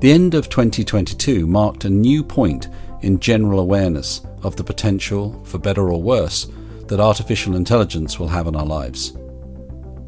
[0.00, 2.68] The end of 2022 marked a new point
[3.00, 6.46] in general awareness of the potential, for better or worse,
[6.86, 9.14] that artificial intelligence will have on our lives.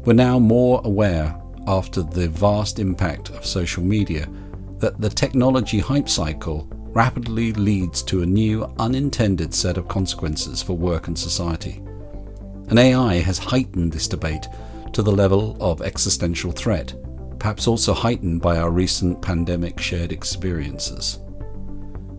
[0.05, 4.29] We're now more aware, after the vast impact of social media,
[4.77, 10.77] that the technology hype cycle rapidly leads to a new unintended set of consequences for
[10.77, 11.81] work and society.
[12.69, 14.47] And AI has heightened this debate
[14.93, 16.93] to the level of existential threat,
[17.41, 21.17] perhaps also heightened by our recent pandemic shared experiences.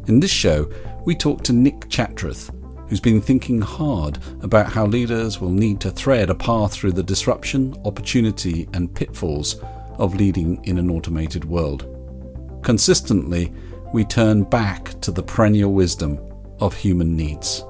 [0.09, 0.69] In this show,
[1.05, 2.51] we talk to Nick Chatrath,
[2.89, 7.05] who's been thinking hard about how leaders will need to thread a path through the
[7.05, 9.63] disruption, opportunity, and pitfalls
[9.99, 11.87] of leading in an automated world.
[12.65, 13.53] Consistently,
[13.95, 16.19] we turn back to the perennial wisdom
[16.59, 17.65] of human needs.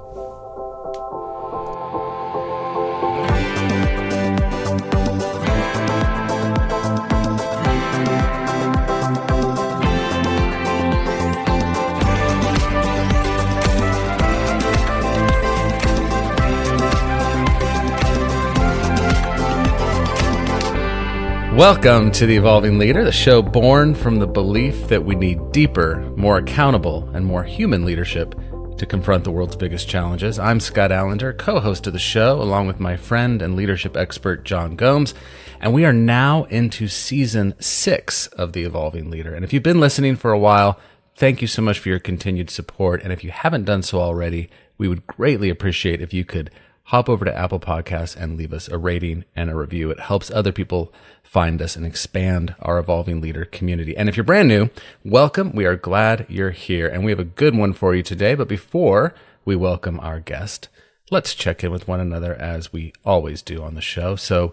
[21.57, 26.01] Welcome to The Evolving Leader, the show born from the belief that we need deeper,
[26.17, 28.35] more accountable, and more human leadership
[28.79, 30.39] to confront the world's biggest challenges.
[30.39, 34.45] I'm Scott Allender, co host of the show, along with my friend and leadership expert,
[34.45, 35.13] Jean Gomes.
[35.61, 39.35] And we are now into season six of The Evolving Leader.
[39.35, 40.81] And if you've been listening for a while,
[41.17, 43.03] thank you so much for your continued support.
[43.03, 46.51] And if you haven't done so already, we would greatly appreciate if you could
[46.85, 49.91] hop over to Apple Podcasts and leave us a rating and a review.
[49.91, 53.97] It helps other people find us and expand our evolving leader community.
[53.97, 54.71] And if you're brand new,
[55.05, 55.53] welcome.
[55.53, 58.35] We are glad you're here and we have a good one for you today.
[58.35, 60.69] But before we welcome our guest,
[61.11, 64.17] let's check in with one another as we always do on the show.
[64.17, 64.53] So,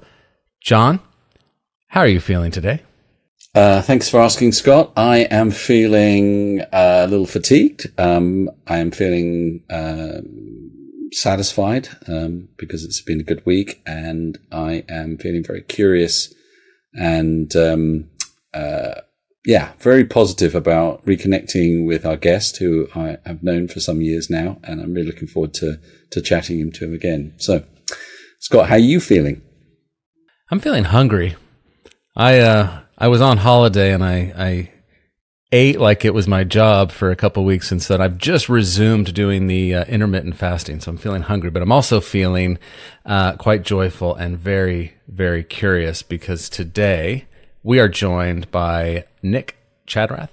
[0.61, 0.99] Jean,
[1.87, 2.83] how are you feeling today?
[3.55, 4.93] Uh, thanks for asking, Scott.
[4.95, 7.91] I am feeling uh, a little fatigued.
[7.97, 10.21] Um, I am feeling uh,
[11.11, 16.33] satisfied um, because it's been a good week, and I am feeling very curious
[16.93, 18.09] and um,
[18.53, 19.01] uh,
[19.45, 24.29] yeah, very positive about reconnecting with our guest, who I have known for some years
[24.29, 25.79] now, and I'm really looking forward to
[26.11, 27.33] to chatting him to him again.
[27.37, 27.63] So,
[28.39, 29.41] Scott, how are you feeling?
[30.51, 31.35] I'm feeling hungry.
[32.15, 34.71] I uh, I was on holiday and I I
[35.51, 37.99] ate like it was my job for a couple weeks instead.
[37.99, 41.99] I've just resumed doing the uh, intermittent fasting, so I'm feeling hungry, but I'm also
[41.99, 42.59] feeling
[43.05, 47.25] uh, quite joyful and very, very curious because today
[47.63, 50.29] we are joined by Nick Chatrath.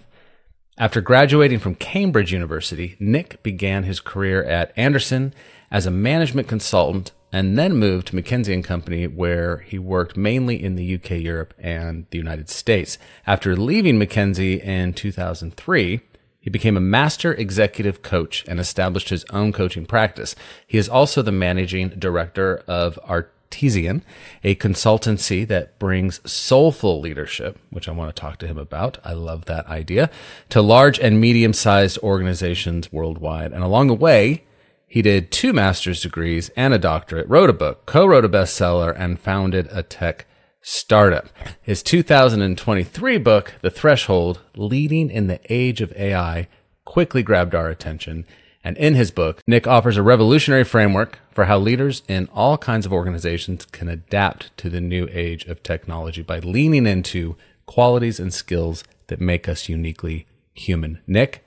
[0.79, 5.33] After graduating from Cambridge University, Nick began his career at Andersen
[5.71, 10.63] as a management consultant and then moved to McKinsey and Company, where he worked mainly
[10.63, 12.99] in the UK, Europe, and the United States.
[13.27, 16.01] After leaving McKinsey in 2003,
[16.47, 20.37] he became a master executive coach and established his own coaching practice.
[20.65, 24.05] He is also the managing director of Artesian,
[24.45, 28.99] a consultancy that brings soulful leadership, which I want to talk to him about.
[29.05, 30.09] I love that idea,
[30.51, 33.53] to large and medium sized organizations worldwide.
[33.53, 34.45] And along the way,
[34.87, 39.19] he did two master's degrees and a doctorate, wrote a book, co-wrote a bestseller, and
[39.19, 40.27] founded a tech
[40.63, 41.29] startup.
[41.61, 46.49] His 2023 book, The Threshold, Leading in the Age of AI,
[46.85, 48.25] quickly grabbed our attention.
[48.65, 52.87] And in his book, Nick offers a revolutionary framework for how leaders in all kinds
[52.87, 57.37] of organizations can adapt to the new age of technology by leaning into
[57.67, 61.01] qualities and skills that make us uniquely human.
[61.07, 61.45] Nick,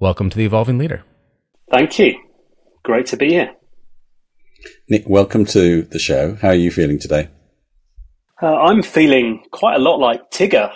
[0.00, 1.04] welcome to the Evolving Leader.
[1.70, 2.25] Thank you.
[2.86, 3.52] Great to be here.
[4.88, 6.36] Nick, welcome to the show.
[6.36, 7.28] How are you feeling today?
[8.40, 10.72] Uh, I'm feeling quite a lot like Tigger.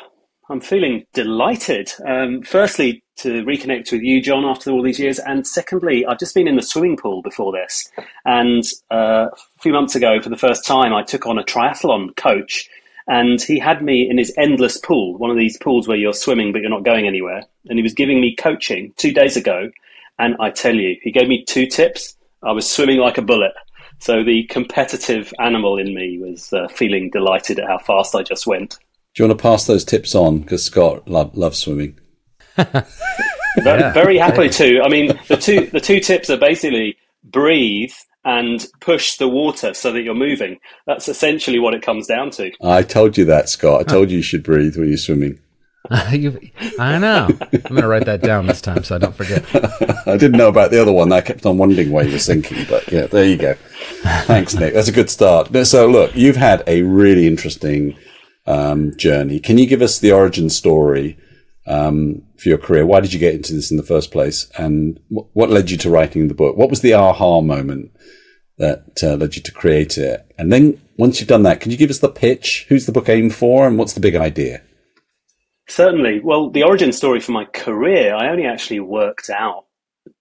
[0.49, 1.93] I'm feeling delighted.
[2.05, 5.21] Um, firstly, to reconnect with you, Jean, after all these years.
[5.21, 7.89] And secondly, I've just been in the swimming pool before this.
[8.25, 12.17] And uh, a few months ago, for the first time, I took on a triathlon
[12.17, 12.69] coach.
[13.07, 16.53] And he had me in his endless pool, one of these pools where you're swimming
[16.53, 17.45] but you're not going anywhere.
[17.69, 19.71] And he was giving me coaching two days ago
[20.21, 22.17] and I tell you, he gave me two tips.
[22.43, 23.53] I was swimming like a bullet.
[23.99, 28.47] So the competitive animal in me was uh, feeling delighted at how fast I just
[28.47, 28.79] went.
[29.15, 30.41] Do you want to pass those tips on?
[30.41, 31.99] Because Scott love, loves swimming.
[32.57, 32.85] very,
[33.65, 33.93] yeah.
[33.93, 34.83] very happily to.
[34.83, 37.93] I mean, the two the two tips are basically breathe
[38.25, 40.59] and push the water so that you're moving.
[40.87, 42.53] That's essentially what it comes down to.
[42.63, 43.81] I told you that, Scott.
[43.81, 45.41] I told you you should breathe when you're swimming.
[45.91, 47.29] I know.
[47.41, 49.45] I'm going to write that down this time so I don't forget.
[50.07, 51.13] I didn't know about the other one.
[51.13, 53.55] I kept on wondering why you were thinking, but yeah, there you go.
[54.03, 54.75] Thanks, Nick.
[54.75, 55.55] That's a good start.
[55.67, 57.97] So, look, you've had a really interesting
[58.47, 59.41] um, journey.
[59.41, 61.19] Can you give us the origin story
[61.67, 62.85] um, for your career.
[62.85, 64.51] Why did you get into this in the first place?
[64.59, 66.57] And what led you to writing the book?
[66.57, 67.93] What was the aha moment
[68.59, 70.27] that uh, led you to create it?
[70.37, 72.67] And then once you've done that, can you give us the pitch?
[72.69, 74.63] Who's the book aimed for and what's the big idea?
[75.71, 76.21] Certainly.
[76.25, 79.67] Well, the origin story for my career, I only actually worked out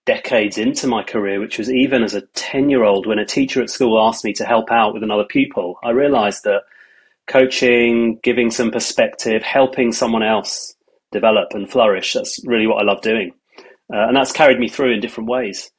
[0.05, 3.59] decades into my career, which was even as a 10 year old when a teacher
[3.61, 5.79] at school asked me to help out with another pupil.
[5.83, 6.61] I realized that
[7.25, 10.75] coaching, giving some perspective, helping someone else
[11.11, 12.13] develop and flourish.
[12.13, 13.31] That's really what I love doing.
[13.91, 15.71] Uh, and that's carried me through in different ways.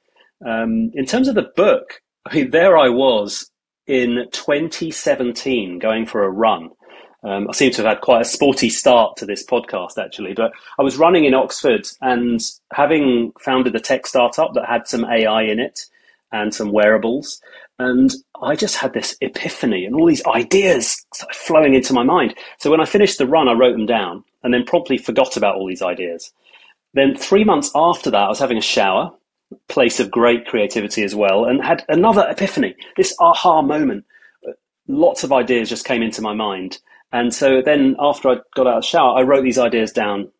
[0.44, 3.48] Um, in terms of the book, I mean, there I was
[3.86, 6.70] in 2017 going for a run.
[7.22, 10.32] Um, I seem to have had quite a sporty start to this podcast, actually.
[10.32, 12.40] But I was running in Oxford and
[12.72, 15.86] having founded a tech startup that had some AI in it
[16.32, 17.40] and some wearables.
[17.78, 18.10] And
[18.42, 22.34] I just had this epiphany and all these ideas flowing into my mind.
[22.58, 25.56] So when I finished the run, I wrote them down and then promptly forgot about
[25.56, 26.32] all these ideas.
[26.94, 29.12] Then three months after that, I was having a shower,
[29.68, 34.04] place of great creativity as well, and had another epiphany, this aha moment.
[34.88, 36.78] Lots of ideas just came into my mind.
[37.12, 40.30] And so then after I got out of the shower, I wrote these ideas down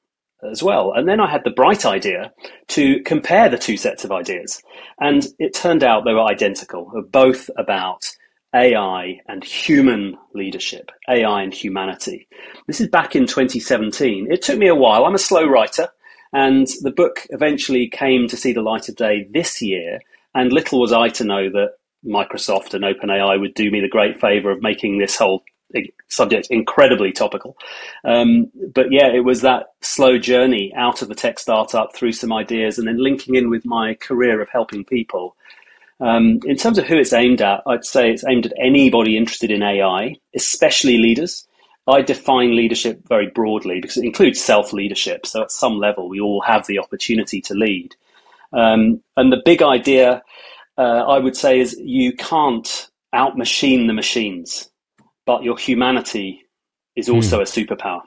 [0.49, 0.93] as well.
[0.94, 2.32] And then I had the bright idea
[2.69, 4.62] to compare the two sets of ideas.
[5.00, 8.11] And it turned out they were identical, both about
[8.55, 12.26] AI and human leadership, AI and humanity.
[12.67, 14.28] This is back in 2017.
[14.31, 15.05] It took me a while.
[15.05, 15.88] I'm a slow writer,
[16.32, 20.00] and the book eventually came to see the light of day this year.
[20.34, 21.75] And little was I to know that
[22.05, 25.43] Microsoft and OpenAI would do me the great favor of making this whole
[26.08, 27.56] subject incredibly topical.
[28.05, 32.32] Um, but yeah, it was that slow journey out of the tech startup through some
[32.32, 35.37] ideas and then linking in with my career of helping people.
[36.00, 39.50] Um, in terms of who it's aimed at, I'd say it's aimed at anybody interested
[39.50, 41.46] in AI, especially leaders.
[41.87, 45.26] I define leadership very broadly because it includes self leadership.
[45.26, 47.96] So, at some level, we all have the opportunity to lead.
[48.52, 50.22] Um, and the big idea,
[50.78, 54.69] uh, I would say, is you can't out machine the machines
[55.31, 56.43] but your humanity
[56.97, 57.43] is also mm.
[57.43, 58.00] a superpower.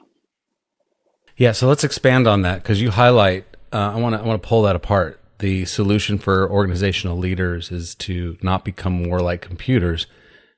[1.38, 3.46] Yeah, so let's expand on that because you highlight.
[3.72, 5.22] Uh, I want to I want to pull that apart.
[5.38, 10.06] The solution for organizational leaders is to not become more like computers,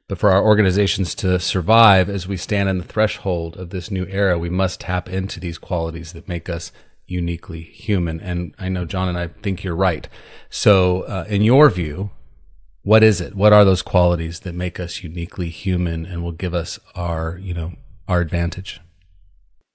[0.08, 4.04] but for our organizations to survive as we stand in the threshold of this new
[4.06, 6.72] era, we must tap into these qualities that make us
[7.06, 8.18] uniquely human.
[8.20, 10.08] And I know Jean and I think you're right.
[10.50, 12.10] So, uh, in your view,
[12.86, 13.34] what is it?
[13.34, 17.52] What are those qualities that make us uniquely human and will give us our, you
[17.52, 17.72] know,
[18.06, 18.80] our advantage?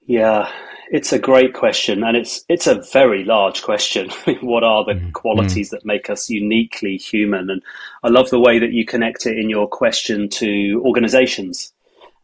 [0.08, 0.50] Yeah,
[0.90, 4.10] it's a great question, and it's it's a very large question.
[4.42, 5.12] what are the mm.
[5.12, 5.72] qualities mm.
[5.72, 7.50] that make us uniquely human?
[7.50, 7.62] And
[8.02, 11.74] I love the way that you connect it in your question to organizations,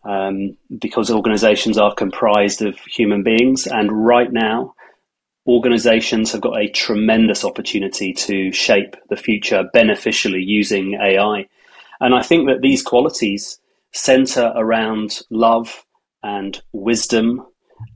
[0.06, 4.74] um, because organizations are comprised of human beings, and right now
[5.48, 11.48] organizations have got a tremendous opportunity to shape the future beneficially using AI.
[12.00, 13.60] And I think that these qualities
[13.94, 15.86] center around love
[16.24, 17.46] and wisdom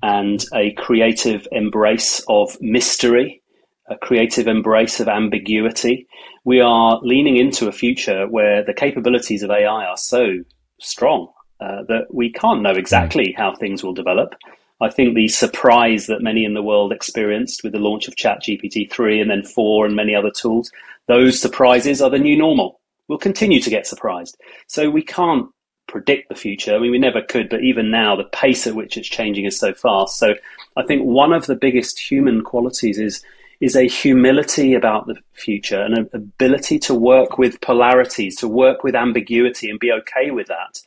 [0.02, 3.42] and a creative embrace of mystery,
[3.90, 6.08] a creative embrace of ambiguity.
[6.46, 10.38] We are leaning into a future where the capabilities of AI are so
[10.80, 11.28] strong
[11.60, 14.36] uh, that we can't know exactly how things will develop.
[14.82, 18.92] I think the surprise that many in the world experienced with the launch of ChatGPT
[18.92, 20.72] 3 and then 4 and many other tools,
[21.08, 22.80] those surprises are the new normal.
[23.08, 24.38] We'll continue to get surprised.
[24.68, 25.48] So we can't
[25.88, 26.76] predict the future.
[26.76, 29.60] I mean, we never could, but even now, the pace at which it's changing is
[29.60, 30.18] so fast.
[30.18, 30.34] So
[30.76, 33.24] I think one of the biggest human qualities is
[33.60, 38.84] is a humility about the future and an ability to work with polarities, to work
[38.84, 40.82] with ambiguity and be okay with that.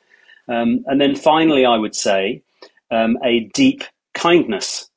[0.49, 2.43] Um, and then finally, I would say
[2.95, 3.85] um, a deep
[4.15, 4.89] kindness.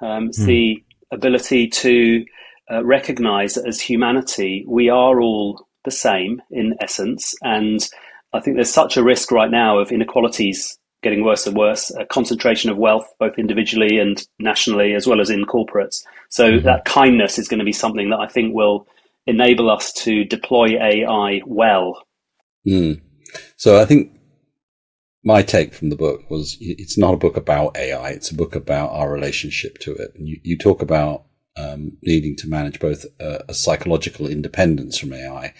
[0.00, 0.46] Um, it's mm.
[0.46, 2.24] the ability to
[2.70, 7.34] uh, recognize that as humanity, we are all the same in essence.
[7.42, 7.88] And
[8.32, 12.04] I think there's such a risk right now of inequalities getting worse and worse, a
[12.04, 16.02] concentration of wealth, both individually and nationally, as well as in corporates.
[16.30, 16.64] So mm-hmm.
[16.64, 18.88] that kindness is going to be something that I think will
[19.26, 22.02] enable us to deploy AI well.
[22.66, 23.00] Mm.
[23.56, 24.15] So I think
[25.26, 28.10] my take from the book was it's not a book about AI.
[28.10, 30.12] It's a book about our relationship to it.
[30.14, 31.24] And you, you talk about
[31.56, 35.52] um, needing to manage both a, a, psychological independence from AI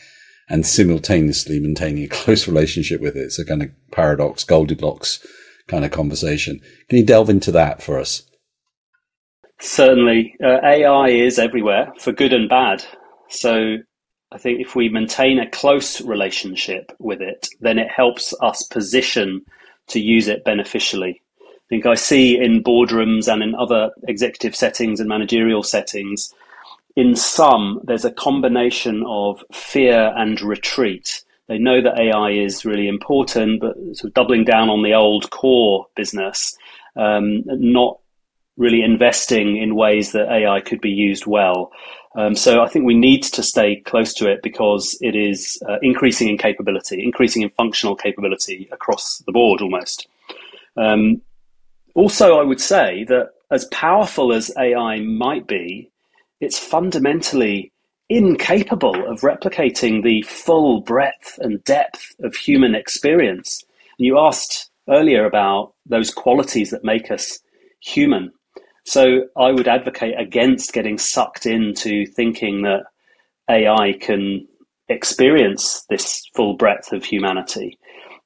[0.49, 3.23] and simultaneously maintaining a close relationship with it.
[3.23, 5.27] It's a kind of paradox, Goldilocks
[5.67, 6.61] kind of conversation.
[6.89, 8.23] Can you delve into that for us?
[9.59, 10.37] Certainly.
[10.45, 12.85] Uh, AI is everywhere for good and bad.
[13.31, 13.79] So
[14.33, 19.43] I think if we maintain a close relationship with it, then it helps us position
[19.89, 21.23] to use it beneficially.
[21.41, 26.33] I think I see in boardrooms and in other executive settings and managerial settings,
[26.97, 31.23] in some, there's a combination of fear and retreat.
[31.49, 35.31] They know that AI is really important, but sort of doubling down on the old
[35.31, 36.57] core business,
[36.97, 38.01] um, not
[38.57, 41.73] really investing in ways that AI could be used well.
[42.17, 45.77] Um, so I think we need to stay close to it because it is uh,
[45.83, 50.09] increasing in capability, increasing in functional capability across the board almost.
[50.77, 51.21] Um,
[51.95, 55.91] also, I would say that as powerful as AI might be,
[56.41, 57.73] it's fundamentally
[58.09, 63.65] incapable of replicating the full breadth and depth of human experience.
[63.99, 67.41] You asked earlier about those qualities that make us
[67.81, 68.33] human.
[68.87, 72.85] So I would advocate against getting sucked into thinking that
[73.51, 74.47] AI can
[74.89, 77.79] experience this full breadth of humanity.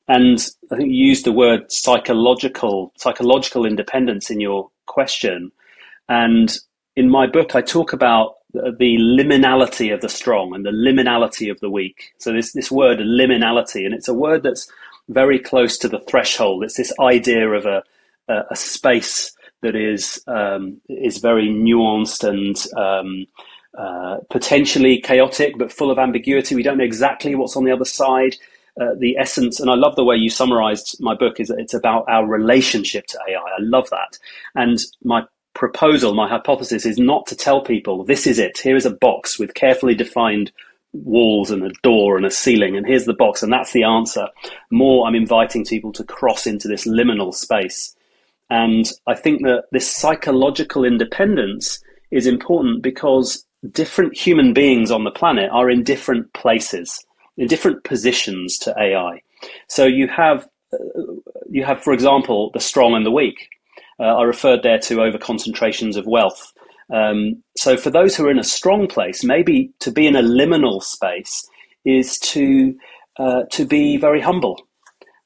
[0.07, 0.39] And
[0.71, 5.51] I think you used the word psychological psychological independence in your question.
[6.11, 6.55] And
[6.95, 11.59] in my book, I talk about the liminality of the strong and the liminality of
[11.61, 12.13] the weak.
[12.19, 14.71] So this this word liminality, and it's a word that's
[15.09, 16.65] very close to the threshold.
[16.65, 17.83] It's this idea of a
[18.29, 23.27] a, a space that is um, is very nuanced and um,
[23.79, 26.55] uh, potentially chaotic, but full of ambiguity.
[26.55, 28.37] We don't know exactly what's on the other side.
[28.81, 31.75] Uh, the essence, and I love the way you summarized my book, is that it's
[31.75, 33.39] about our relationship to AI.
[33.39, 34.19] I love that.
[34.55, 35.25] And my
[35.55, 38.59] proposal, my hypothesis is not to tell people this is it.
[38.59, 40.53] Here is a box with carefully defined
[40.93, 44.29] walls and a door and a ceiling, and here's the box, and that's the answer.
[44.71, 47.95] More, I'm inviting people to cross into this liminal space
[48.51, 51.81] and I think that this psychological independence
[52.11, 57.05] is important because different human beings on the planet are in different places,
[57.37, 59.23] in different positions to AI.
[59.69, 60.79] So you have, uh,
[61.49, 63.49] you have, for example, the strong and the weak.
[64.01, 66.53] Uh, I referred there to over concentrations of wealth.
[66.93, 70.23] Um, so for those who are in a strong place, maybe to be in a
[70.23, 71.47] liminal space
[71.85, 72.75] is to
[73.19, 74.67] uh, to be very humble.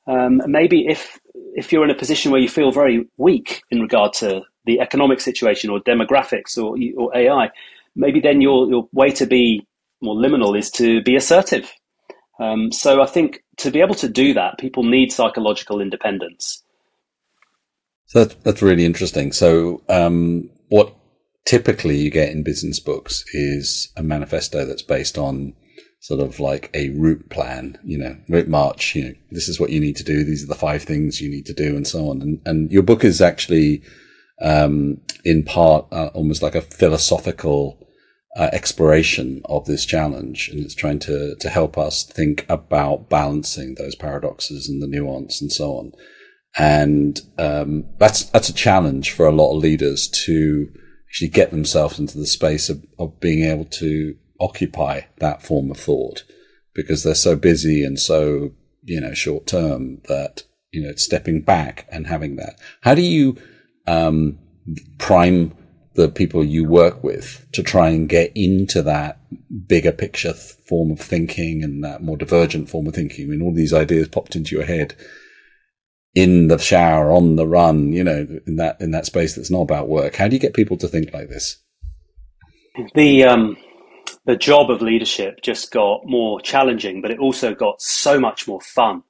[0.06, 1.18] Um, maybe if
[1.54, 5.20] if you're in a position where you feel very weak in regard to the economic
[5.20, 7.50] situation or demographics or, or AI,
[7.94, 9.66] maybe then your, your way to be
[10.02, 11.72] more liminal is to be assertive.
[12.40, 16.62] Um, so I think to be able to do that, people need psychological independence.
[18.06, 19.32] So that's, that's really interesting.
[19.32, 20.94] So um, what
[21.46, 25.54] typically you get in business books is a manifesto that's based on
[26.04, 29.70] sort of like a route plan, you know, route march, you know, this is what
[29.70, 30.22] you need to do.
[30.22, 32.20] These are the five things you need to do and so on.
[32.20, 33.82] And, and your book is actually,
[34.42, 37.78] um, in part, uh, almost like a philosophical,
[38.36, 40.50] uh, exploration of this challenge.
[40.50, 45.40] And it's trying to, to help us think about balancing those paradoxes and the nuance
[45.40, 45.92] and so on.
[46.58, 50.68] And, um, that's, that's a challenge for a lot of leaders to
[51.08, 55.78] actually get themselves into the space of, of being able to occupy that form of
[55.78, 56.24] thought
[56.74, 58.50] because they're so busy and so,
[58.82, 62.58] you know, short term that, you know, stepping back and having that.
[62.82, 63.36] How do you,
[63.86, 64.38] um,
[64.98, 65.54] prime
[65.94, 69.20] the people you work with to try and get into that
[69.68, 73.26] bigger picture form of thinking and that more divergent form of thinking?
[73.26, 74.94] I mean, all these ideas popped into your head
[76.14, 79.62] in the shower, on the run, you know, in that, in that space that's not
[79.62, 80.16] about work.
[80.16, 81.58] How do you get people to think like this?
[82.94, 83.56] The, um,
[84.26, 88.60] the job of leadership just got more challenging, but it also got so much more
[88.60, 89.02] fun.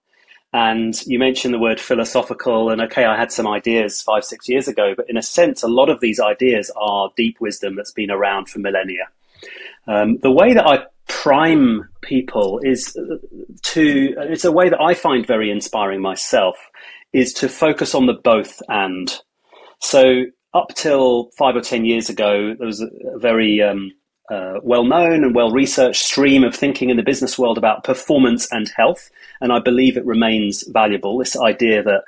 [0.52, 4.68] And you mentioned the word philosophical, and okay, I had some ideas five, six years
[4.68, 8.10] ago, but in a sense, a lot of these ideas are deep wisdom that's been
[8.10, 9.08] around for millennia.
[9.88, 12.96] Um, the way that I prime people is
[13.62, 16.56] to, it's a way that I find very inspiring myself,
[17.12, 19.12] is to focus on the both and.
[19.80, 23.90] So up till five or 10 years ago, there was a, a very, um,
[24.30, 28.50] uh, well known and well researched stream of thinking in the business world about performance
[28.50, 29.10] and health.
[29.40, 31.18] And I believe it remains valuable.
[31.18, 32.04] This idea that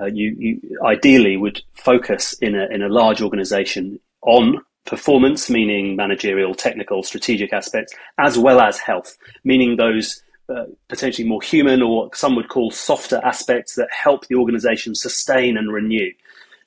[0.00, 5.94] uh, you, you, ideally would focus in a, in a large organization on performance, meaning
[5.94, 12.04] managerial, technical, strategic aspects, as well as health, meaning those uh, potentially more human or
[12.04, 16.10] what some would call softer aspects that help the organization sustain and renew.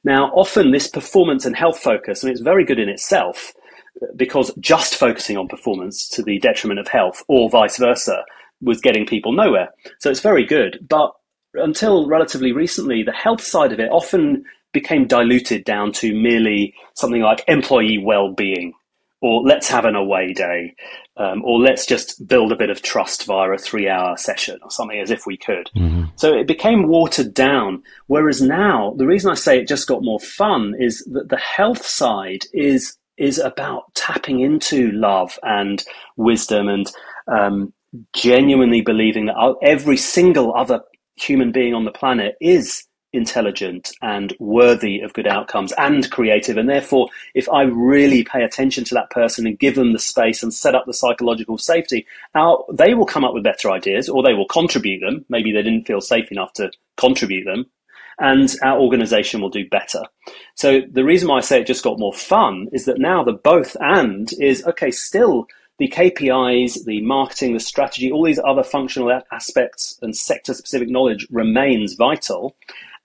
[0.06, 3.54] Now, often this performance and health focus, and it's very good in itself,
[4.16, 8.24] because just focusing on performance to the detriment of health or vice versa
[8.62, 9.70] was getting people nowhere.
[10.00, 10.86] So it's very good.
[10.88, 11.12] But
[11.54, 17.22] until relatively recently, the health side of it often became diluted down to merely something
[17.22, 18.74] like employee well being
[19.24, 20.76] or let's have an away day,
[21.16, 24.70] um, or let's just build a bit of trust via a three hour session or
[24.70, 25.70] something as if we could.
[25.78, 26.04] Mm-hmm.
[26.18, 27.84] So it became watered down.
[28.08, 31.86] Whereas now, the reason I say it just got more fun is that the health
[31.86, 35.84] side is is about tapping into love and
[36.18, 36.92] wisdom and
[37.28, 37.74] um,
[38.14, 40.82] genuinely believing that every single other
[41.16, 46.58] human being on the planet is intelligent and worthy of good outcomes and creative.
[46.58, 50.42] And therefore, if I really pay attention to that person and give them the space
[50.42, 54.24] and set up the psychological safety, our, they will come up with better ideas or
[54.24, 55.24] they will contribute them.
[55.30, 57.68] Maybe they didn't feel safe enough to contribute them.
[58.20, 60.04] And our organization will do better.
[60.56, 63.34] So the reason why I say it just got more fun is that now the
[63.34, 65.48] both and is okay, still
[65.80, 71.28] the KPIs, the marketing, the strategy, all these other functional aspects and sector specific knowledge
[71.32, 72.56] remains vital.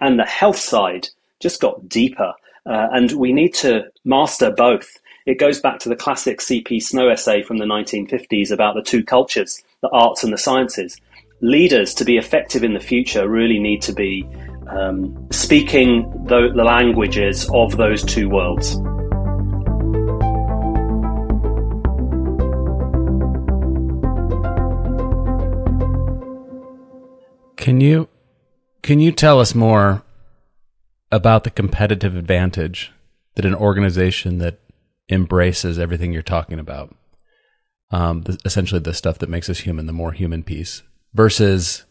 [0.00, 1.08] And the health side
[1.40, 2.34] just got deeper.
[2.66, 4.98] Uh, and we need to master both.
[5.26, 6.80] It goes back to the classic C.P.
[6.80, 11.00] Snow essay from the 1950s about the two cultures, the arts and the sciences.
[11.40, 14.26] Leaders, to be effective in the future, really need to be
[14.70, 18.76] um, speaking the, the languages of those two worlds.
[27.56, 28.08] Can you
[28.82, 30.02] can you tell us more
[31.10, 32.92] about the competitive advantage
[33.34, 34.60] that an organization that
[35.10, 36.94] embraces everything you're talking about,
[37.90, 40.82] um, the, essentially the stuff that makes us human, the more human piece,
[41.14, 41.84] versus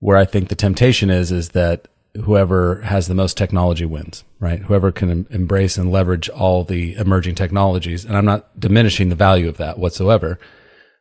[0.00, 1.88] where I think the temptation is, is that
[2.24, 4.60] whoever has the most technology wins, right?
[4.60, 8.04] Whoever can embrace and leverage all the emerging technologies.
[8.04, 10.38] And I'm not diminishing the value of that whatsoever,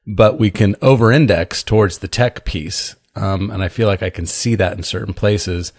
[0.06, 4.10] but we can over index towards the tech piece um, and I feel like I
[4.10, 5.72] can see that in certain places.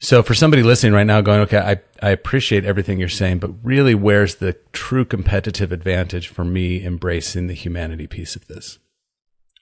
[0.00, 3.52] So for somebody listening right now going, okay, I, I appreciate everything you're saying, but
[3.62, 8.78] really where's the true competitive advantage for me embracing the humanity piece of this?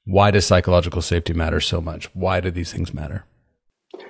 [0.05, 2.15] Why does psychological safety matter so much?
[2.15, 3.25] Why do these things matter?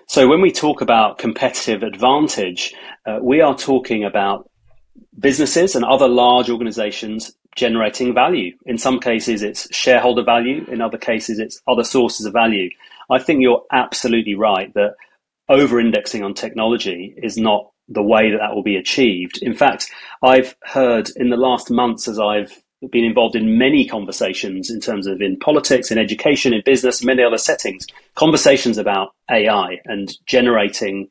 [0.09, 2.75] So when we talk about competitive advantage,
[3.07, 4.51] uh, we are talking about
[5.19, 8.53] businesses and other large organizations generating value.
[8.67, 10.65] In some cases, it's shareholder value.
[10.71, 12.69] In other cases, it's other sources of value.
[13.11, 14.95] I think you're absolutely right that
[15.49, 19.39] over indexing on technology is not the way that that will be achieved.
[19.43, 19.91] In fact,
[20.23, 25.07] I've heard in the last months as I've been involved in many conversations in terms
[25.07, 31.09] of in politics, in education, in business, many other settings, conversations about AI and generating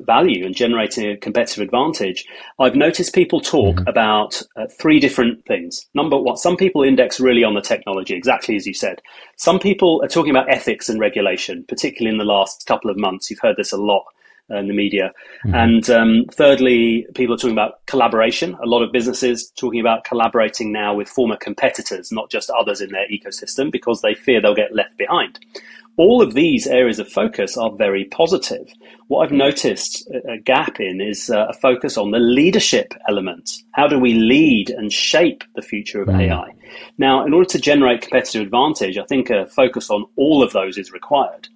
[0.00, 2.26] value and generating a competitive advantage,
[2.58, 3.88] I've noticed people talk mm-hmm.
[3.88, 5.86] about uh, three different things.
[5.94, 9.00] Number one, some people index really on the technology, exactly as you said.
[9.36, 13.30] Some people are talking about ethics and regulation, particularly in the last couple of months.
[13.30, 14.04] You've heard this a lot
[14.50, 15.12] uh, in the media.
[15.44, 15.54] Mm-hmm.
[15.54, 18.56] And um, thirdly, people are talking about collaboration.
[18.62, 22.90] A lot of businesses talking about collaborating now with former competitors, not just others in
[22.90, 25.38] their ecosystem, because they fear they'll get left behind
[25.96, 28.72] all of these areas of focus are very positive.
[29.08, 33.50] What I've noticed a gap in is uh, a focus on the leadership element.
[33.72, 36.20] How do we lead and shape the future of mm.
[36.20, 36.48] AI?
[36.98, 40.78] Now, in order to generate competitive advantage, I think a focus on all of those
[40.78, 41.48] is required.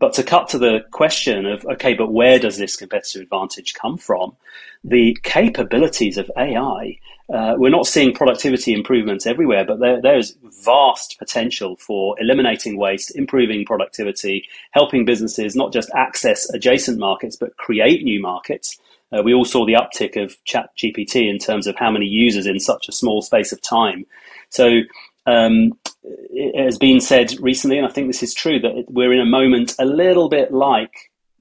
[0.00, 3.98] But to cut to the question of, okay, but where does this competitive advantage come
[3.98, 4.34] from?
[4.82, 6.98] The capabilities of AI
[7.32, 13.14] uh, we're not seeing productivity improvements everywhere, but there, there's vast potential for eliminating waste,
[13.14, 18.80] improving productivity, helping businesses not just access adjacent markets, but create new markets.
[19.12, 22.58] Uh, we all saw the uptick of ChatGPT in terms of how many users in
[22.58, 24.06] such a small space of time.
[24.48, 24.80] So
[25.30, 29.20] um, it has been said recently, and I think this is true, that we're in
[29.20, 30.92] a moment a little bit like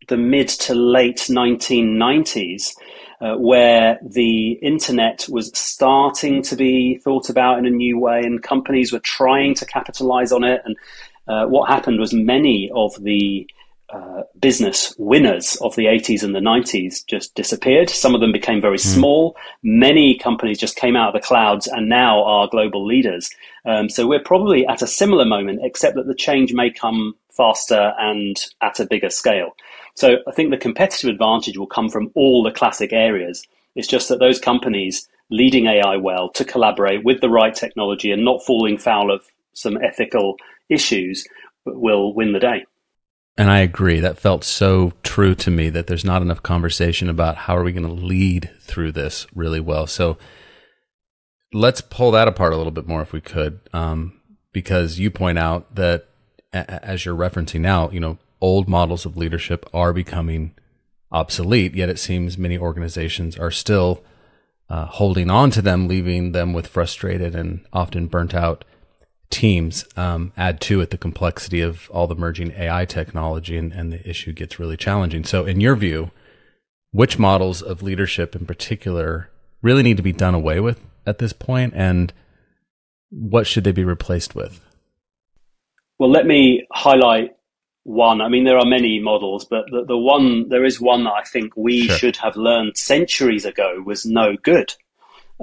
[0.07, 2.73] the mid to late 1990s
[3.21, 8.43] uh, where the internet was starting to be thought about in a new way, and
[8.43, 10.61] companies were trying to capitalize on it.
[10.63, 10.75] And
[11.27, 13.47] uh, what happened was many of the
[13.91, 17.89] uh, business winners of the 80s and the 90s just disappeared.
[17.89, 18.93] Some of them became very mm.
[18.93, 19.35] small.
[19.63, 23.29] Many companies just came out of the clouds and now are global leaders.
[23.65, 27.93] Um, so we're probably at a similar moment, except that the change may come faster
[27.99, 29.55] and at a bigger scale.
[29.95, 33.45] So I think the competitive advantage will come from all the classic areas.
[33.75, 38.23] It's just that those companies leading AI well to collaborate with the right technology and
[38.23, 39.23] not falling foul of
[39.53, 40.37] some ethical
[40.69, 41.27] issues
[41.65, 42.65] will win the day.
[43.39, 44.01] And I agree.
[44.01, 47.71] That felt so true to me that there's not enough conversation about how are we
[47.71, 49.87] going to lead through this really well.
[49.87, 50.17] So
[51.53, 54.19] let's pull that apart a little bit more if we could, um,
[54.51, 56.09] because you point out that
[56.51, 60.53] as you're referencing now, you know, old models of leadership are becoming
[61.09, 64.03] obsolete, yet it seems many organizations are still
[64.69, 68.65] uh, holding on to them, leaving them with frustrated and often burnt out
[69.29, 69.85] teams.
[69.95, 74.09] Um, add to it the complexity of all the merging AI technology, and, and the
[74.09, 75.23] issue gets really challenging.
[75.23, 76.11] So, in your view,
[76.91, 79.29] which models of leadership in particular
[79.61, 82.13] really need to be done away with at this point, and
[83.09, 84.65] what should they be replaced with?
[85.97, 87.35] Well, let me highlight
[87.83, 88.21] one.
[88.21, 91.23] I mean, there are many models, but the, the one there is one that I
[91.23, 91.97] think we sure.
[91.97, 94.73] should have learned centuries ago was no good.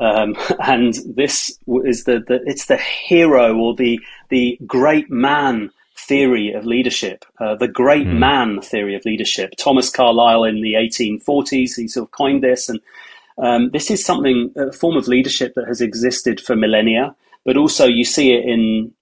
[0.01, 6.53] Um, and this is the, the it's the hero or the the great man theory
[6.53, 8.19] of leadership, uh, the great mm.
[8.19, 9.55] man theory of leadership.
[9.59, 12.81] Thomas Carlyle in the 1840s, he sort of coined this, and
[13.39, 17.15] um, this is something a form of leadership that has existed for millennia.
[17.45, 18.93] But also, you see it in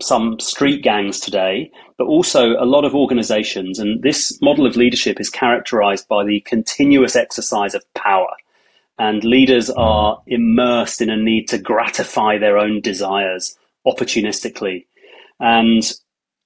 [0.00, 3.78] some street gangs today, but also a lot of organizations.
[3.78, 8.28] And this model of leadership is characterized by the continuous exercise of power.
[8.98, 14.86] And leaders are immersed in a need to gratify their own desires opportunistically.
[15.40, 15.82] And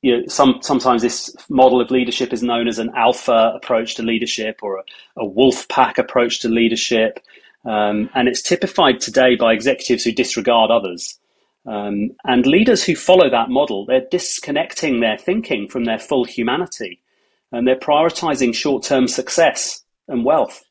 [0.03, 4.03] you know, some, sometimes this model of leadership is known as an alpha approach to
[4.03, 4.83] leadership or a,
[5.19, 7.21] a wolf pack approach to leadership.
[7.65, 11.19] Um, and it's typified today by executives who disregard others.
[11.67, 17.03] Um, and leaders who follow that model, they're disconnecting their thinking from their full humanity.
[17.51, 20.65] And they're prioritizing short term success and wealth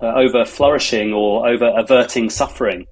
[0.00, 2.86] uh, over flourishing or over averting suffering.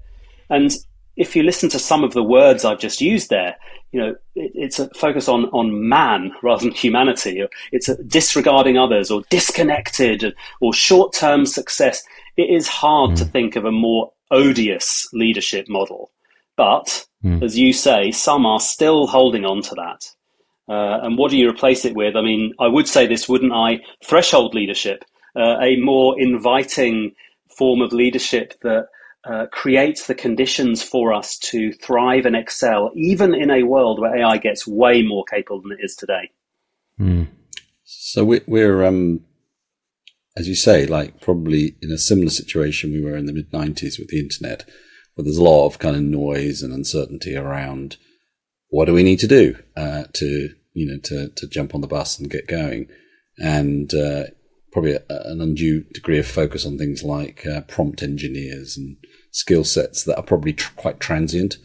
[0.51, 0.75] And
[1.17, 3.57] if you listen to some of the words I've just used there,
[3.93, 7.43] you know, it, it's a focus on, on man rather than humanity.
[7.71, 12.03] It's disregarding others or disconnected or short term success.
[12.37, 13.19] It is hard mm.
[13.19, 16.11] to think of a more odious leadership model.
[16.57, 17.43] But mm.
[17.43, 20.11] as you say, some are still holding on to that.
[20.69, 22.17] Uh, and what do you replace it with?
[22.17, 23.81] I mean, I would say this, wouldn't I?
[24.05, 25.05] Threshold leadership,
[25.37, 27.15] uh, a more inviting
[27.57, 28.89] form of leadership that
[29.25, 34.17] uh, creates the conditions for us to thrive and excel, even in a world where
[34.19, 36.31] AI gets way more capable than it is today.
[37.01, 37.29] Mm.
[37.85, 39.21] So we, we're, um,
[40.37, 43.99] as you say, like probably in a similar situation we were in the mid 90s
[43.99, 44.65] with the internet
[45.15, 47.97] where there's a lot of kind of noise and uncertainty around
[48.69, 51.87] what do we need to do uh, to you know to to jump on the
[51.87, 52.89] bus and get going,
[53.39, 54.25] and uh,
[54.75, 58.99] probably a, an undue degree of focus on things like uh, prompt engineers and
[59.31, 61.57] skill sets that are probably tr- quite transient.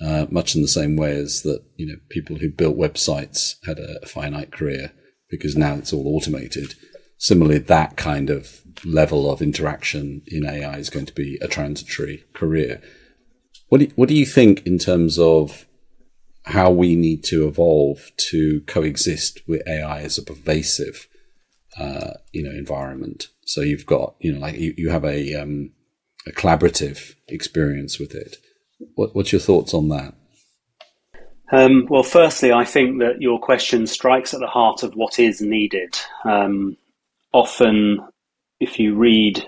[0.00, 3.78] Uh, much in the same way as that, you know, people who built websites had
[3.78, 4.92] a finite career
[5.28, 6.74] because now it's all automated.
[7.18, 12.24] Similarly, that kind of level of interaction in AI is going to be a transitory
[12.32, 12.80] career.
[13.68, 15.66] What do you, what do you think in terms of
[16.44, 21.06] how we need to evolve to coexist with AI as a pervasive,
[21.78, 23.28] uh, you know, environment?
[23.44, 25.72] So you've got, you know, like you, you have a, um,
[26.26, 28.36] a collaborative experience with it.
[28.94, 30.14] What, what's your thoughts on that?
[31.52, 35.40] Um, well, firstly, I think that your question strikes at the heart of what is
[35.40, 35.98] needed.
[36.24, 36.76] Um,
[37.32, 38.00] often
[38.60, 39.42] if you read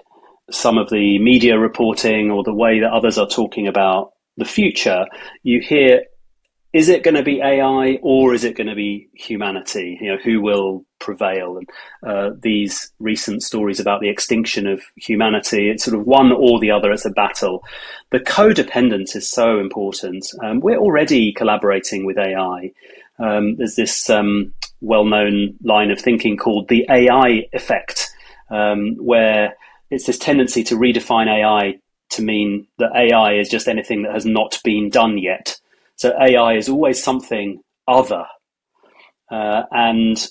[0.50, 5.06] some of the media reporting or the way that others are talking about the future,
[5.42, 6.02] you hear
[6.72, 9.98] is it going to be AI or is it going to be humanity?
[10.00, 11.58] You know, who will prevail?
[11.58, 11.68] And
[12.06, 16.70] uh, these recent stories about the extinction of humanity, it's sort of one or the
[16.70, 16.92] other.
[16.92, 17.62] It's a battle.
[18.10, 20.24] The codependence is so important.
[20.42, 22.72] Um, we're already collaborating with AI.
[23.18, 28.08] Um, there's this um, well-known line of thinking called the AI effect,
[28.50, 29.54] um, where
[29.90, 31.78] it's this tendency to redefine AI
[32.10, 35.56] to mean that AI is just anything that has not been done yet.
[35.96, 38.24] So AI is always something other.
[39.30, 40.26] Uh, and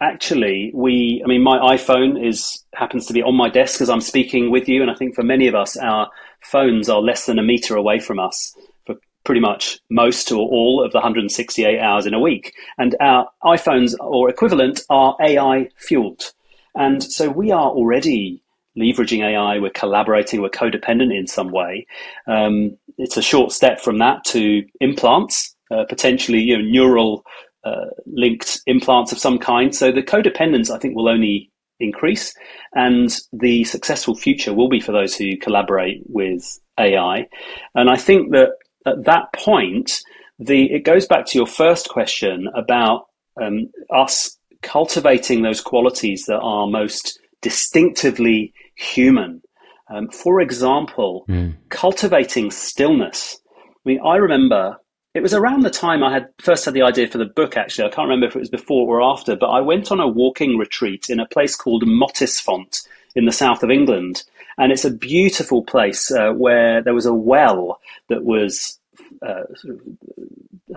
[0.00, 4.00] actually, we, I mean, my iPhone is happens to be on my desk as I'm
[4.00, 6.10] speaking with you, and I think for many of us, our
[6.42, 8.54] phones are less than a meter away from us
[8.86, 12.54] for pretty much most or all of the 168 hours in a week.
[12.78, 16.32] And our iPhones or equivalent are AI fueled.
[16.74, 18.42] And so we are already
[18.78, 21.86] leveraging AI, we're collaborating, we're codependent in some way.
[22.26, 27.24] Um, it's a short step from that to implants, uh, potentially you know, neural
[27.66, 29.74] uh, linked implants of some kind.
[29.74, 31.50] So the codependence, I think, will only
[31.80, 32.34] increase,
[32.74, 37.26] and the successful future will be for those who collaborate with AI.
[37.74, 38.50] And I think that
[38.86, 40.00] at that point,
[40.38, 43.06] the it goes back to your first question about
[43.42, 49.42] um, us cultivating those qualities that are most distinctively human.
[49.88, 51.54] Um, for example, mm.
[51.68, 53.38] cultivating stillness.
[53.56, 54.78] I mean, I remember
[55.16, 57.56] it was around the time I had first had the idea for the book.
[57.56, 60.06] Actually, I can't remember if it was before or after, but I went on a
[60.06, 64.24] walking retreat in a place called Mottisfont in the south of England,
[64.58, 68.78] and it's a beautiful place uh, where there was a well that was
[69.26, 69.44] uh,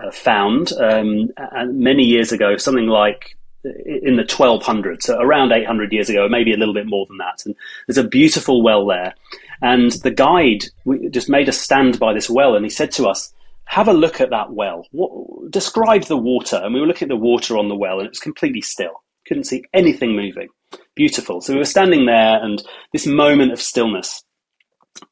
[0.02, 1.28] uh, found um,
[1.66, 6.56] many years ago, something like in the 1200s, so around 800 years ago, maybe a
[6.56, 7.44] little bit more than that.
[7.44, 7.54] And
[7.86, 9.12] there's a beautiful well there.
[9.60, 10.64] And the guide
[11.10, 13.34] just made us stand by this well, and he said to us,
[13.70, 14.84] have a look at that well.
[14.90, 16.56] What, describe the water.
[16.56, 19.04] And we were looking at the water on the well, and it was completely still.
[19.28, 20.48] Couldn't see anything moving.
[20.96, 21.40] Beautiful.
[21.40, 22.60] So we were standing there, and
[22.92, 24.24] this moment of stillness.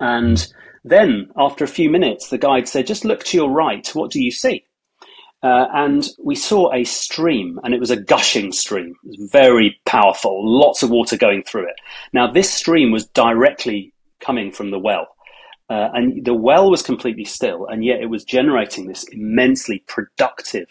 [0.00, 0.44] And
[0.82, 3.88] then, after a few minutes, the guide said, Just look to your right.
[3.94, 4.64] What do you see?
[5.40, 8.96] Uh, and we saw a stream, and it was a gushing stream.
[9.04, 11.76] It was very powerful, lots of water going through it.
[12.12, 15.06] Now, this stream was directly coming from the well.
[15.70, 20.68] Uh, and the well was completely still, and yet it was generating this immensely productive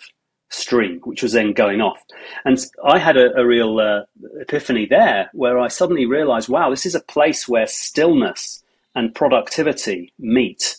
[0.49, 1.99] stream, which was then going off.
[2.45, 4.03] And I had a, a real uh,
[4.39, 8.63] epiphany there where I suddenly realized wow, this is a place where stillness
[8.95, 10.77] and productivity meet.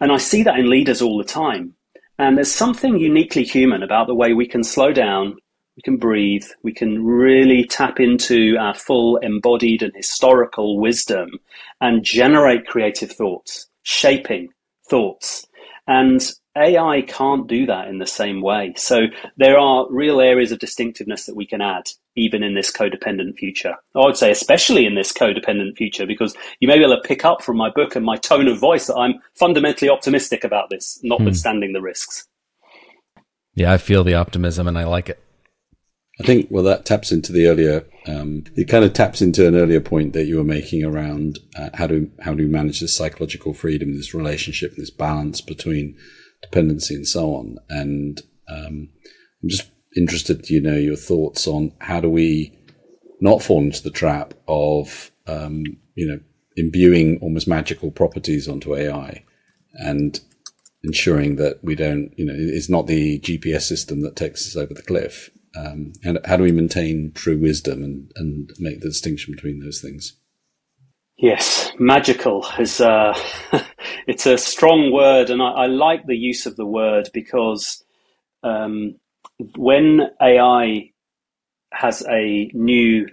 [0.00, 1.74] And I see that in leaders all the time.
[2.18, 5.36] And there's something uniquely human about the way we can slow down,
[5.76, 11.30] we can breathe, we can really tap into our full embodied and historical wisdom
[11.80, 14.50] and generate creative thoughts, shaping
[14.88, 15.46] thoughts.
[15.86, 16.22] And
[16.56, 18.72] AI can't do that in the same way.
[18.76, 19.06] So
[19.36, 23.74] there are real areas of distinctiveness that we can add even in this codependent future.
[23.96, 27.24] I would say especially in this codependent future because you may be able to pick
[27.24, 31.00] up from my book and my tone of voice that I'm fundamentally optimistic about this,
[31.02, 31.74] notwithstanding hmm.
[31.74, 32.28] the risks.
[33.56, 35.20] Yeah, I feel the optimism and I like it.
[36.20, 39.56] I think, well, that taps into the earlier, um, it kind of taps into an
[39.56, 42.96] earlier point that you were making around uh, how do, how do we manage this
[42.96, 45.96] psychological freedom, this relationship, this balance between
[46.40, 47.58] dependency and so on.
[47.68, 48.90] And, um,
[49.42, 52.56] I'm just interested, you know, your thoughts on how do we
[53.20, 56.20] not fall into the trap of, um, you know,
[56.56, 59.24] imbuing almost magical properties onto AI
[59.74, 60.20] and
[60.84, 64.74] ensuring that we don't, you know, it's not the GPS system that takes us over
[64.74, 65.30] the cliff.
[65.56, 69.80] Um, and how do we maintain true wisdom and, and make the distinction between those
[69.80, 70.16] things?
[71.16, 73.16] Yes, magical is uh,
[74.06, 77.84] it's a strong word, and I, I, like the use of the word because
[78.42, 78.96] um,
[79.56, 80.90] when AI
[81.72, 83.06] has a new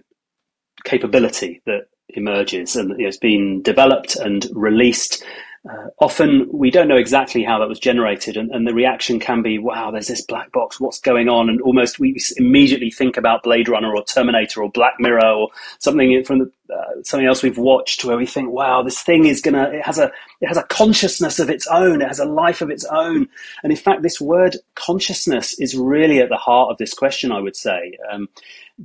[0.83, 5.23] capability that emerges and it's been developed and released
[5.69, 9.43] uh, often we don't know exactly how that was generated, and, and, the reaction can
[9.43, 11.49] be, wow, there's this black box, what's going on?
[11.49, 16.23] And almost we immediately think about Blade Runner or Terminator or Black Mirror or something
[16.23, 19.69] from the, uh, something else we've watched where we think, wow, this thing is gonna,
[19.69, 22.71] it has a, it has a consciousness of its own, it has a life of
[22.71, 23.29] its own.
[23.61, 27.39] And in fact, this word consciousness is really at the heart of this question, I
[27.39, 28.29] would say, um,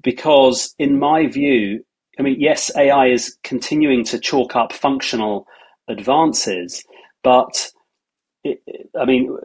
[0.02, 1.82] because in my view,
[2.18, 5.46] I mean, yes, AI is continuing to chalk up functional
[5.88, 6.84] advances.
[7.22, 7.70] But
[8.44, 8.60] it,
[8.98, 9.36] I mean,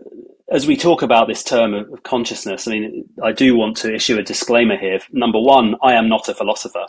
[0.51, 4.17] as we talk about this term of consciousness, I mean, I do want to issue
[4.17, 4.99] a disclaimer here.
[5.11, 6.85] Number one, I am not a philosopher.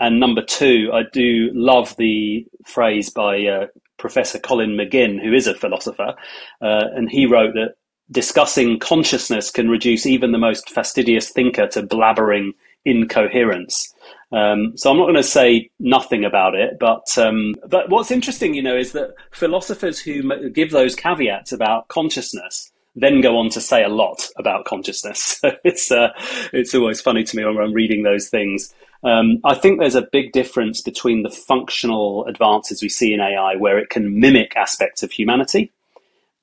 [0.00, 3.66] And number two, I do love the phrase by uh,
[3.98, 6.14] Professor Colin McGinn, who is a philosopher.
[6.60, 7.74] Uh, and he wrote that
[8.10, 12.50] discussing consciousness can reduce even the most fastidious thinker to blabbering
[12.84, 13.94] incoherence.
[14.32, 18.54] Um, so I'm not going to say nothing about it, but um, but what's interesting,
[18.54, 23.60] you know, is that philosophers who give those caveats about consciousness then go on to
[23.60, 25.40] say a lot about consciousness.
[25.64, 26.08] it's uh,
[26.52, 28.74] it's always funny to me when I'm reading those things.
[29.02, 33.56] Um, I think there's a big difference between the functional advances we see in AI,
[33.56, 35.72] where it can mimic aspects of humanity,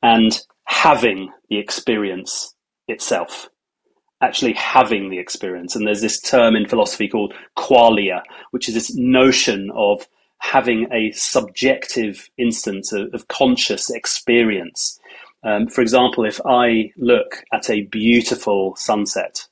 [0.01, 2.55] and having the experience
[2.87, 3.49] itself
[4.21, 5.75] actually having the experience.
[5.75, 10.07] And there's this term in philosophy called qualia, which is this notion of
[10.39, 14.99] having a subjective instance of, of conscious experience.
[15.43, 19.47] Um, for example, if I look at a beautiful sunset,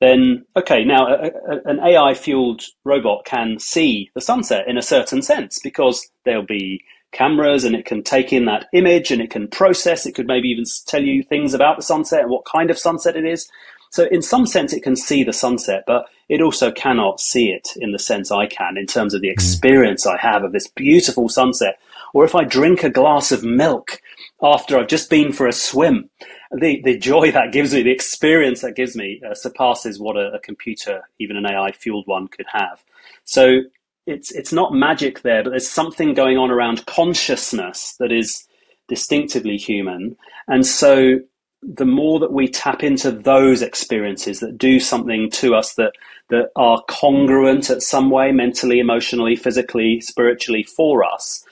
[0.00, 4.82] then okay, now a, a, an AI fueled robot can see the sunset in a
[4.82, 9.30] certain sense because there'll be cameras and it can take in that image and it
[9.30, 10.06] can process.
[10.06, 13.16] It could maybe even tell you things about the sunset and what kind of sunset
[13.16, 13.50] it is.
[13.90, 17.70] So, in some sense, it can see the sunset, but it also cannot see it
[17.76, 19.32] in the sense I can in terms of the mm.
[19.32, 21.78] experience I have of this beautiful sunset.
[22.12, 24.00] Or if I drink a glass of milk
[24.42, 26.10] after I've just been for a swim,
[26.52, 30.32] the, the joy that gives me, the experience that gives me, uh, surpasses what a,
[30.32, 32.82] a computer, even an AI fueled one, could have.
[33.24, 33.60] So
[34.08, 38.46] it's it's not magic there, but there's something going on around consciousness that is
[38.88, 40.16] distinctively human.
[40.48, 41.20] And so
[41.62, 45.92] the more that we tap into those experiences that do something to us that
[46.30, 51.44] that are congruent at some way mentally emotionally physically spiritually for us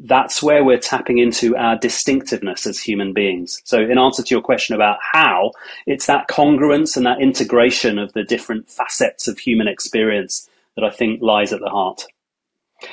[0.00, 4.42] that's where we're tapping into our distinctiveness as human beings so in answer to your
[4.42, 5.50] question about how
[5.86, 10.90] it's that congruence and that integration of the different facets of human experience that i
[10.90, 12.04] think lies at the heart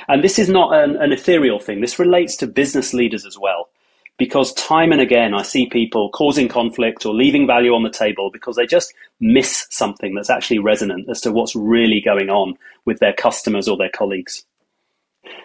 [0.08, 3.68] and this is not an, an ethereal thing this relates to business leaders as well
[4.18, 8.30] because time and again I see people causing conflict or leaving value on the table
[8.32, 12.98] because they just miss something that's actually resonant as to what's really going on with
[12.98, 14.44] their customers or their colleagues.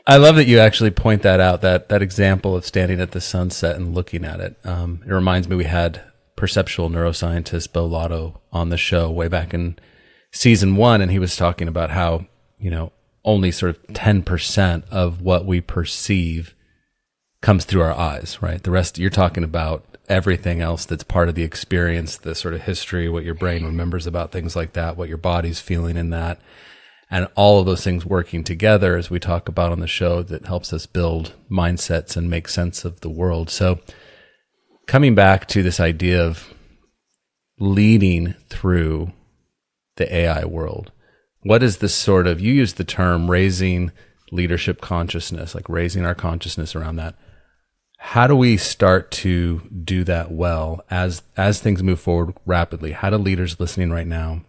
[0.06, 3.22] I love that you actually point that out that that example of standing at the
[3.22, 4.58] sunset and looking at it.
[4.64, 6.02] Um, it reminds me we had
[6.36, 9.78] perceptual neuroscientist Beau Lotto on the show way back in
[10.32, 12.26] season one, and he was talking about how
[12.62, 12.92] you know
[13.26, 16.56] only sort of ten percent of what we perceive
[17.42, 18.62] comes through our eyes, right?
[18.62, 22.62] The rest you're talking about everything else that's part of the experience, the sort of
[22.62, 26.40] history, what your brain remembers about things like that, what your body's feeling in that.
[27.10, 30.46] And all of those things working together, as we talk about on the show, that
[30.46, 33.50] helps us build mindsets and make sense of the world.
[33.50, 33.80] So,
[34.88, 36.54] coming back to this idea of
[37.60, 39.12] leading through
[39.98, 40.92] the AI world,
[41.44, 43.92] what is this sort of, you use the term raising
[44.32, 47.16] leadership consciousness, like raising our consciousness around that.
[47.98, 52.94] How do we start to do that well as as things move forward rapidly?
[52.94, 54.42] How do leaders listening right now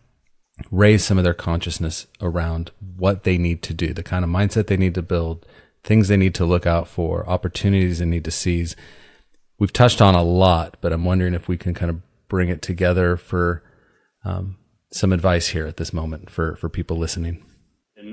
[0.71, 4.69] raise some of their consciousness around what they need to do the kind of mindset
[4.69, 5.45] they need to build
[5.83, 8.77] things they need to look out for opportunities they need to seize?
[9.59, 12.63] We've touched on a lot but i'm wondering if we can kind of bring it
[12.63, 13.63] together for
[14.25, 14.57] um,
[14.93, 17.45] some advice here at this moment for for people listening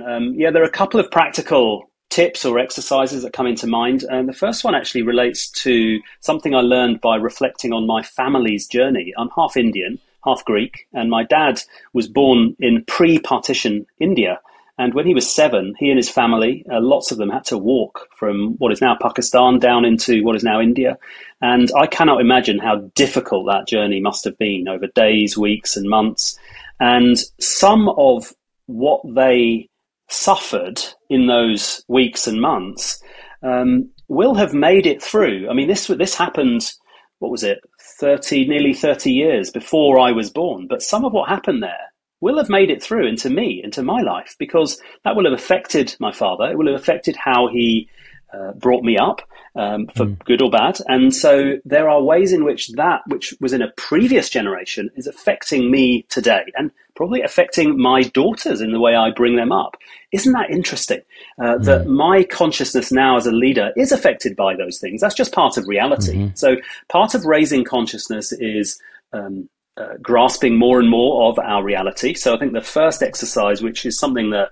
[0.08, 4.04] um, yeah there are a couple of practical tips or exercises that come into mind.
[4.04, 8.68] And the first one actually relates to something I learned by reflecting on my family's
[8.68, 9.14] journey.
[9.18, 11.62] I'm half Indian, half Greek, and my dad
[11.94, 14.40] was born in pre partition India.
[14.78, 17.58] And when he was seven, he and his family, uh, lots of them, had to
[17.58, 20.98] walk from what is now Pakistan down into what is now India.
[21.42, 25.90] And I cannot imagine how difficult that journey must have been over days, weeks, and
[25.90, 26.40] months.
[26.80, 28.32] And some of
[28.68, 29.70] what they
[30.10, 33.02] suffered in those weeks and months
[33.44, 35.50] um, will have made it through.
[35.50, 36.72] I mean, this this happened.
[37.20, 37.60] What was it?
[38.00, 40.68] Thirty, nearly thirty years before I was born.
[40.68, 44.02] But some of what happened there will have made it through into me, into my
[44.02, 46.46] life, because that will have affected my father.
[46.46, 47.90] It will have affected how he
[48.34, 49.22] uh, brought me up
[49.56, 50.24] um, for mm.
[50.26, 50.80] good or bad.
[50.88, 55.08] And so there are ways in which that, which was in a previous generation, is
[55.08, 59.78] affecting me today and probably affecting my daughters in the way I bring them up.
[60.12, 61.02] Isn't that interesting?
[61.40, 61.66] Uh, mm.
[61.66, 65.02] That my consciousness now as a leader is affected by those things.
[65.02, 66.16] That's just part of reality.
[66.16, 66.36] Mm-hmm.
[66.36, 66.58] So
[66.90, 68.80] part of raising consciousness is.
[69.12, 72.14] Um, uh, grasping more and more of our reality.
[72.14, 74.50] So I think the first exercise, which is something that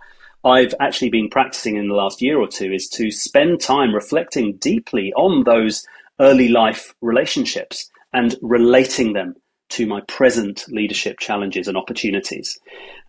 [0.47, 4.53] I've actually been practicing in the last year or two is to spend time reflecting
[4.53, 5.85] deeply on those
[6.21, 9.35] early life relationships and relating them
[9.69, 12.57] to my present leadership challenges and opportunities.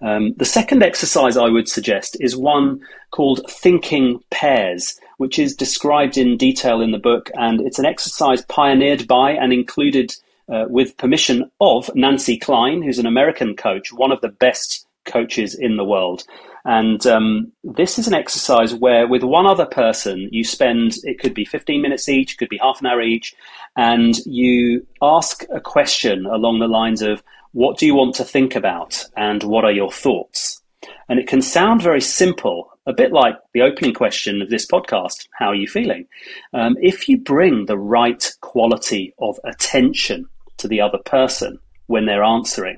[0.03, 2.81] Um, the second exercise I would suggest is one
[3.13, 8.43] called Thinking Pairs, which is described in detail in the book, and it's an exercise
[8.47, 10.13] pioneered by and included
[10.53, 15.55] uh, with permission of Nancy Kline, who's an American coach, one of the best coaches
[15.55, 16.25] in the world.
[16.69, 21.33] And um, this is an exercise where, with one other person, you spend it could
[21.33, 23.35] be 15 minutes each, could be half an hour each,
[23.75, 28.55] and you ask a question along the lines of, What do you want to think
[28.55, 29.03] about?
[29.17, 30.61] And what are your thoughts?
[31.09, 35.27] And it can sound very simple, a bit like the opening question of this podcast
[35.39, 36.07] How are you feeling?
[36.53, 40.27] Um, if you bring the right quality of attention
[40.59, 42.77] to the other person when they're answering,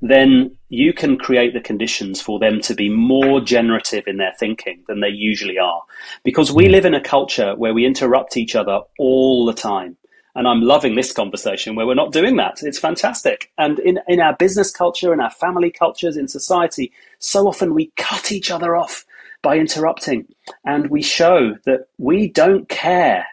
[0.00, 4.84] then you can create the conditions for them to be more generative in their thinking
[4.86, 5.82] than they usually are.
[6.24, 9.96] Because we live in a culture where we interrupt each other all the time.
[10.34, 12.62] And I'm loving this conversation where we're not doing that.
[12.62, 13.50] It's fantastic.
[13.58, 17.90] And in, in our business culture, in our family cultures, in society, so often we
[17.96, 19.04] cut each other off
[19.42, 20.26] by interrupting.
[20.64, 23.26] And we show that we don't care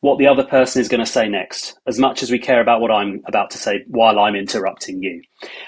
[0.00, 2.80] what the other person is going to say next as much as we care about
[2.80, 5.22] what I'm about to say while I'm interrupting you.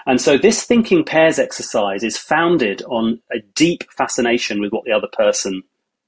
[0.06, 4.92] And so this thinking pairs exercise is founded on a deep fascination with what the
[4.92, 5.62] other person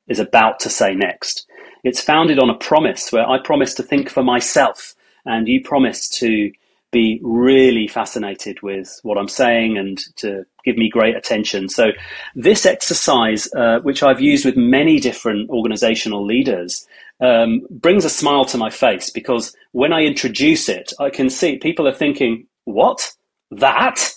[0.09, 1.47] is about to say next.
[1.85, 4.95] It's founded on a promise where I promise to think for myself
[5.25, 6.53] and you promise to
[6.93, 11.69] be really fascinated with what I'm saying and to give me great attention.
[11.69, 11.93] So,
[12.35, 16.87] this exercise, uh, which I've used with many different organizational leaders,
[17.23, 21.57] um, brings a smile to my face because when I introduce it, I can see
[21.57, 23.13] people are thinking, "What?
[23.53, 24.13] That?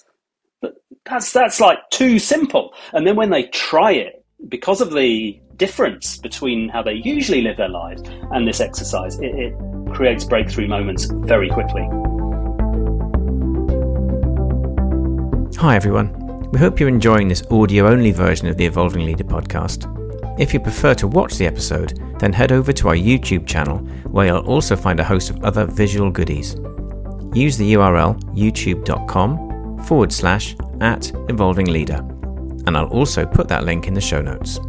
[1.06, 6.18] That's that's like too simple." And then when they try it, because of the difference
[6.18, 8.02] between how they usually live their lives
[8.32, 9.54] and this exercise, it, it
[9.94, 11.88] creates breakthrough moments very quickly.
[15.58, 16.12] Hi everyone.
[16.52, 19.92] We hope you're enjoying this audio only version of the Evolving Leader podcast.
[20.40, 24.28] If you prefer to watch the episode, then head over to our YouTube channel where
[24.28, 26.56] you'll also find a host of other visual goodies.
[27.34, 31.98] Use the URL youtube.com forward slash at evolving leader,
[32.66, 34.60] and I'll also put that link in the show notes.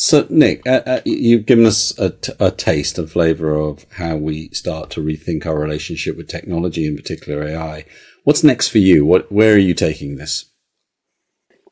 [0.00, 4.16] So, Nick, uh, uh, you've given us a, t- a taste and flavour of how
[4.16, 7.84] we start to rethink our relationship with technology, in particular AI.
[8.22, 9.04] What's next for you?
[9.04, 10.44] What, where are you taking this?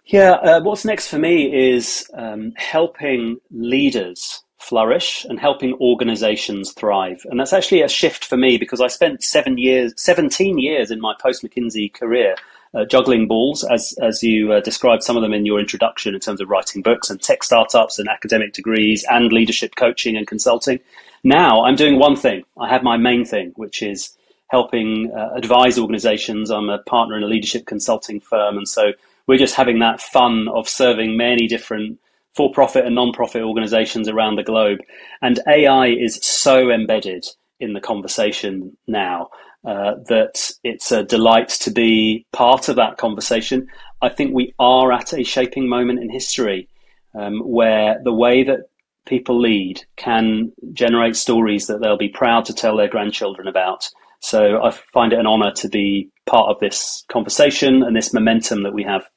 [0.07, 7.21] Yeah, uh, what's next for me is um, helping leaders flourish and helping organizations thrive.
[7.29, 11.01] And that's actually a shift for me because I spent seven years, 17 years in
[11.01, 12.37] my post McKinsey career
[12.73, 16.21] uh, juggling balls, as, as you uh, described some of them in your introduction in
[16.21, 20.79] terms of writing books and tech startups and academic degrees and leadership coaching and consulting.
[21.25, 22.45] Now I'm doing one thing.
[22.61, 24.17] I have my main thing, which is
[24.49, 26.51] helping uh, advise organizations.
[26.51, 28.57] I'm a partner in a leadership consulting firm.
[28.57, 28.93] And so
[29.27, 31.99] we're just having that fun of serving many different
[32.35, 34.81] for profit and non profit organizations around the globe.
[35.23, 37.25] And AI is so embedded
[37.59, 39.31] in the conversation now
[39.65, 43.67] uh, that it's a delight to be part of that conversation.
[44.03, 46.69] I think we are at a shaping moment in history
[47.15, 48.69] um, where the way that
[49.07, 53.89] people lead can generate stories that they'll be proud to tell their grandchildren about.
[54.21, 58.65] So I find it an honor to be part of this conversation and this momentum
[58.65, 59.09] that we have.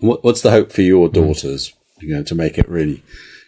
[0.00, 1.14] What's the hope for your hmm.
[1.14, 1.72] daughters?
[2.00, 3.02] You know, to make it really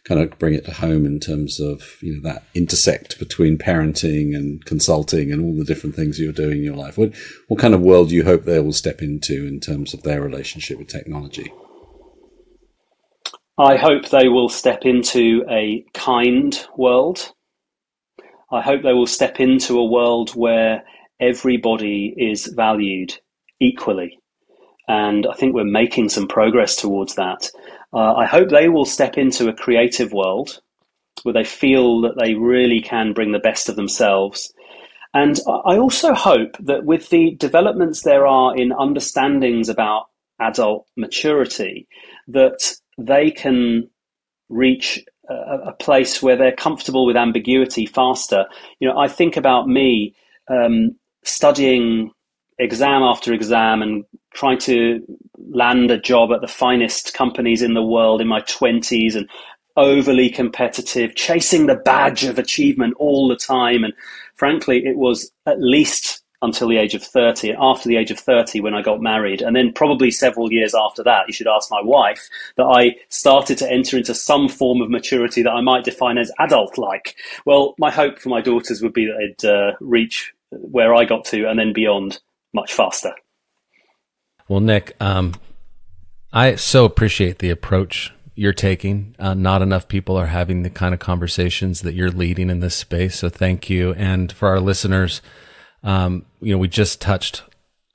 [0.04, 4.34] kind of bring it to home in terms of you know that intersect between parenting
[4.36, 6.98] and consulting and all the different things you're doing in your life.
[6.98, 7.14] What
[7.48, 10.20] what kind of world do you hope they will step into in terms of their
[10.20, 11.52] relationship with technology?
[13.58, 17.32] I hope they will step into a kind world.
[18.50, 20.84] I hope they will step into a world where
[21.20, 23.18] everybody is valued
[23.60, 24.18] equally
[24.88, 27.50] and I think we're making some progress towards that.
[27.92, 30.60] Uh, I hope they will step into a creative world
[31.22, 34.52] where they feel that they really can bring the best of themselves.
[35.14, 40.06] And I also hope that with the developments there are in understandings about
[40.40, 41.86] adult maturity,
[42.28, 43.88] that they can
[44.48, 45.34] reach a,
[45.68, 48.46] a place where they're comfortable with ambiguity faster.
[48.80, 50.14] You know, I think about me
[50.50, 52.10] um, studying
[52.58, 54.04] exam after exam and
[54.34, 55.02] trying to
[55.50, 59.28] land a job at the finest companies in the world in my 20s and
[59.76, 63.84] overly competitive, chasing the badge of achievement all the time.
[63.84, 63.94] And
[64.34, 68.60] frankly, it was at least until the age of 30, after the age of 30
[68.60, 69.40] when I got married.
[69.40, 73.58] And then probably several years after that, you should ask my wife, that I started
[73.58, 77.14] to enter into some form of maturity that I might define as adult like.
[77.46, 81.24] Well, my hope for my daughters would be that they'd uh, reach where I got
[81.26, 82.20] to and then beyond
[82.52, 83.14] much faster.
[84.52, 85.32] Well, Nick, um,
[86.30, 89.16] I so appreciate the approach you're taking.
[89.18, 92.74] Uh, not enough people are having the kind of conversations that you're leading in this
[92.74, 93.16] space.
[93.16, 93.94] So thank you.
[93.94, 95.22] And for our listeners,
[95.82, 97.44] um, you know, we just touched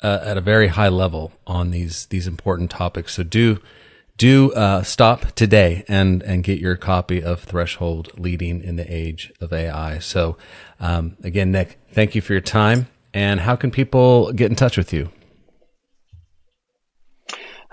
[0.01, 3.13] uh, at a very high level on these these important topics.
[3.13, 3.61] So do
[4.17, 9.31] do uh, stop today and and get your copy of Threshold: Leading in the Age
[9.39, 9.99] of AI.
[9.99, 10.37] So
[10.79, 12.87] um, again, Nick, thank you for your time.
[13.13, 15.11] And how can people get in touch with you?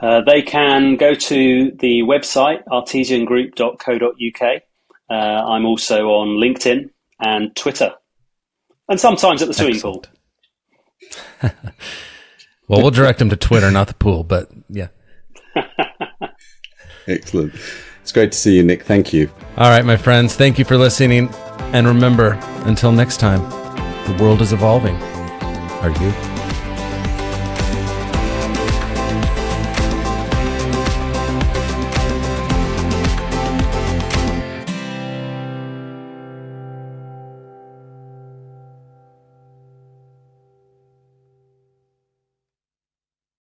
[0.05, 4.63] Uh, they can go to the website artesiangroup.co.uk.
[5.09, 6.91] Uh, I'm also on LinkedIn
[7.21, 7.95] and Twitter,
[8.87, 10.09] and sometimes at the swimming Excellent.
[11.41, 11.51] pool.
[12.69, 14.89] well, we'll direct them to Twitter, not the pool, but yeah.
[17.09, 17.55] Excellent.
[18.03, 18.83] It's great to see you, Nick.
[18.83, 19.31] Thank you.
[19.57, 20.37] All right, my friends.
[20.37, 21.31] Thank you for listening.
[21.73, 23.41] And remember, until next time,
[24.07, 24.97] the world is evolving.
[24.97, 26.34] Are you?